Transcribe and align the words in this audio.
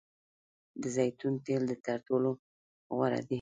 د 0.81 0.83
زیتون 0.95 1.33
تیل 1.45 1.63
تر 1.85 1.97
ټولو 2.07 2.29
غوره 2.97 3.19
دي. 3.25 3.29